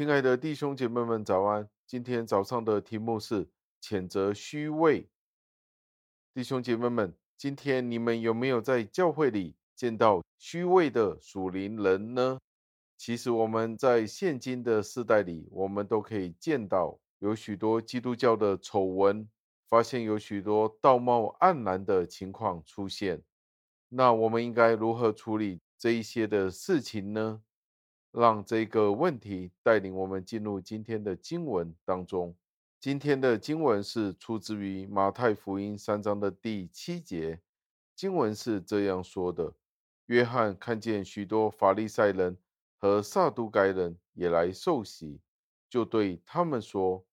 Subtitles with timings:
[0.00, 1.68] 亲爱的弟兄姐妹们，早安！
[1.86, 3.50] 今天早上的题目是
[3.82, 5.06] 谴责虚伪。
[6.32, 12.38] 弟兄姐妹们，今天你们有没有在教会里见到虚伪的属灵人呢？
[12.96, 19.28] 其实我们在现今的世代里，我们都可以见到有许多基督教的丑闻，
[19.68, 23.22] 发现有许多道貌岸然的情况出现。
[23.90, 27.42] 那我们应该如何处理这一些的事情呢？
[28.12, 32.34] 让这个问题带领我们进入今天的经文当中。
[32.80, 37.40] 今天的经文是出自于马太福音三章的第七节。
[37.94, 39.54] 经文是这样说的：
[40.06, 42.38] 约翰看见许多法利赛人
[42.78, 45.20] 和撒都该人也来受洗，
[45.68, 47.04] 就对他们说：“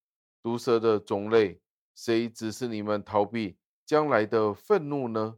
[0.42, 1.60] 毒蛇的种类，
[1.94, 5.38] 谁指示你们逃避将来的愤怒呢？”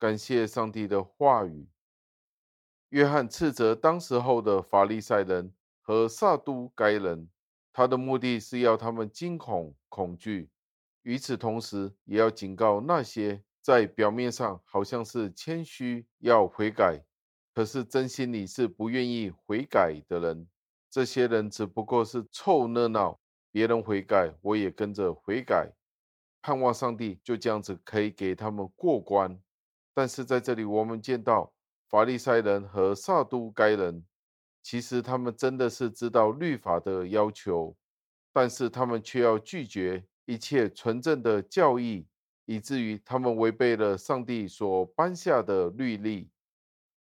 [0.00, 1.68] 感谢上帝的话语。
[2.94, 7.28] 约翰斥责当时候的法利赛人和撒都该人，
[7.72, 10.48] 他的目的是要他们惊恐恐惧，
[11.02, 17.02] 与此同时，也要警告那些在表面上好像是谦虚要悔改，
[17.52, 20.46] 可是真心里是不愿意悔改的人。
[20.88, 23.18] 这些人只不过是凑热闹，
[23.50, 25.72] 别人悔改，我也跟着悔改，
[26.40, 29.36] 盼望上帝就这样子可以给他们过关。
[29.92, 31.52] 但是在这里，我们见到
[31.88, 34.04] 法利赛人和撒都该人，
[34.62, 37.76] 其实他们真的是知道律法的要求，
[38.32, 42.06] 但是他们却要拒绝一切纯正的教义，
[42.46, 46.30] 以至于他们违背了上帝所颁下的律例。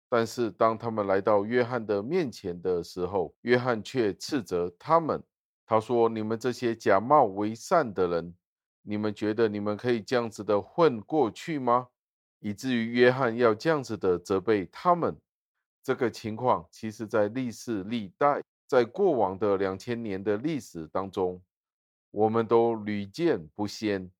[0.10, 5.24] 但是当他们来到约翰的面前的时候，约翰却斥责他们，
[5.66, 8.36] 他说：“你们这些假冒为善的人，
[8.84, 11.88] 你们觉得你们可以这样子的混过去吗？”
[12.44, 15.16] 以至于约翰要这样子的责备他们，
[15.82, 21.42] 这个情况其实在历世历代，在过往的两千年的历史当中，
[22.12, 24.12] 我们都屡见不鲜。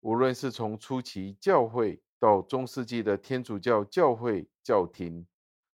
[0.00, 5.26] 无论是从初期教会到中世纪的天主教教会教廷，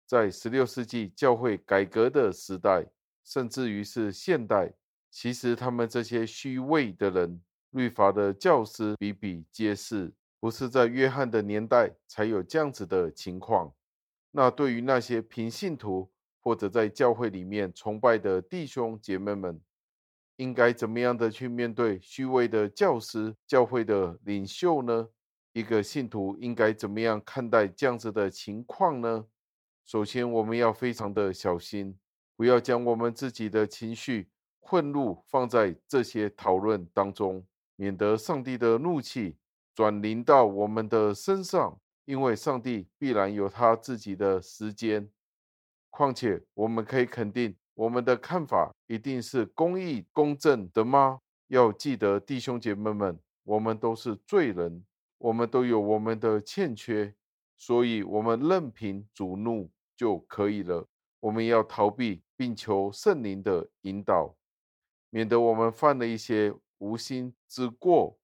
[0.04, 2.84] 在十六世纪教会改革的时代，
[3.24, 4.70] 甚至于是现代，
[5.10, 7.40] 其实他们这些虚伪的人，
[7.70, 10.12] 律法的教师比比皆是。
[10.38, 13.72] 不是在约翰的年代才有这样子的情况。
[14.30, 16.10] 那对于那些平信徒
[16.40, 19.60] 或者在教会里面崇拜的弟兄姐妹们，
[20.36, 25.08] 应该怎么样的去面对虚伪的教师、教会的领袖呢？
[25.52, 29.24] 一个信徒应该怎么样看待这样子的情况呢？
[29.86, 31.98] 首先，我们要非常的小心，
[32.36, 34.28] 不要将我们自己的情绪、
[34.60, 39.38] 混入放在这些讨论当中，免得上帝的怒气。
[39.76, 45.10] 转临到我们的身上，因为上帝必然有他自己的时间。
[45.90, 51.20] 况且，我们可以肯定，我们的看法一定是公义、公正的吗？
[51.48, 54.82] 要记得，弟兄姐妹们，我们都是罪人，
[55.18, 57.14] 我们都有我们的欠缺，
[57.58, 60.88] 所以，我们任凭主怒就可以了。
[61.20, 64.34] 我们要逃避，并求圣灵的引导，
[65.10, 68.18] 免得我们犯了一些无心之过。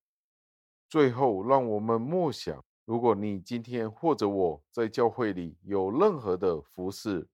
[0.93, 7.27] 最后，让我们默想：如果你今天或者我在教会里有任何的服饰，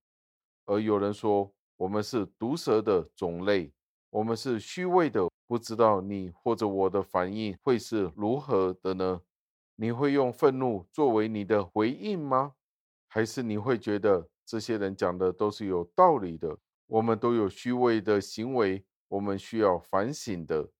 [0.64, 3.72] 而有人说我们是毒蛇的种类，
[4.10, 9.22] 我们是虚伪的，不知道你或者我的反应会是如何的呢？
[9.74, 12.52] 你会用愤怒作为你的回应吗？
[13.08, 16.56] 还是你会觉得这些人讲的都是有道理的？
[16.86, 20.70] 我们都有虚伪的行为，我们需要反省的。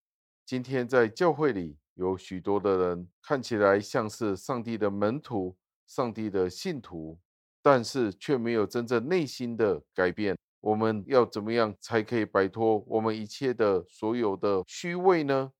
[0.47, 1.77] 今天在教会里。
[1.99, 7.19] 有许多的人看起来像是上帝的门徒、上帝的信徒，
[7.61, 10.39] 但是却没有真正内心的改变。
[10.61, 15.53] 我们要怎么样才可以摆脱我们一切的所有的虚伪呢？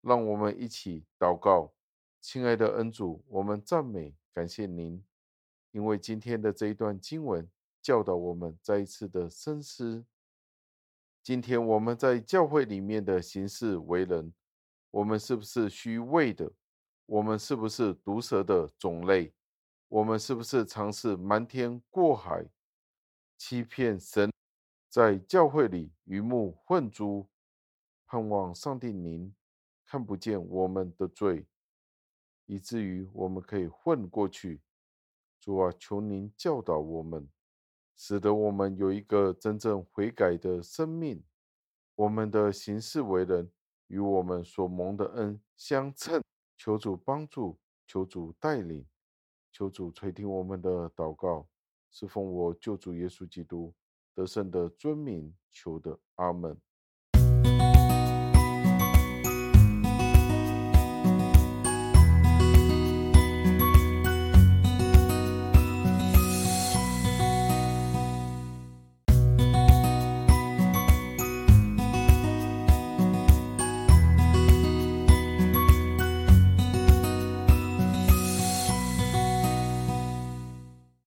[0.00, 1.74] 让我们一起祷告，
[2.18, 5.04] 亲爱的恩主，我们赞美感谢您，
[5.70, 7.46] 因为今天的这一段经文
[7.82, 10.06] 教导我们再一次的深思。
[11.22, 14.32] 今天我们在教会里面的行事为人。
[14.94, 16.48] 我们是不是虚伪的？
[17.06, 19.34] 我们是不是毒蛇的种类？
[19.88, 22.48] 我们是不是尝试瞒天过海，
[23.36, 24.30] 欺骗神，
[24.88, 27.28] 在教会里鱼目混珠，
[28.06, 29.34] 盼望上帝您
[29.84, 31.44] 看不见我们的罪，
[32.46, 34.62] 以至于我们可以混过去。
[35.40, 37.28] 主啊，求您教导我们，
[37.96, 41.20] 使得我们有一个真正悔改的生命。
[41.96, 43.50] 我们的行事为人。
[43.94, 46.20] 与我们所蒙的恩相称，
[46.56, 47.56] 求主帮助，
[47.86, 48.84] 求主带领，
[49.52, 51.46] 求主垂听我们的祷告，
[51.92, 53.72] 是奉我救主耶稣基督
[54.12, 56.60] 得胜的尊名求的，阿门。